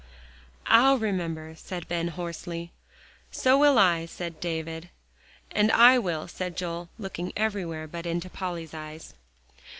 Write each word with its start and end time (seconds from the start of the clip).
"I'll 0.65 0.97
remember," 0.97 1.53
said 1.55 1.87
Ben 1.87 2.07
hoarsely. 2.07 2.71
"So 3.29 3.55
will 3.55 3.77
I," 3.77 4.07
said 4.07 4.39
David. 4.39 4.89
"And 5.51 5.71
I 5.71 5.99
will," 5.99 6.27
said 6.27 6.57
Joel, 6.57 6.89
looking 6.97 7.31
everywhere 7.37 7.85
but 7.85 8.07
into 8.07 8.27
Polly's 8.27 8.73
eyes. 8.73 9.13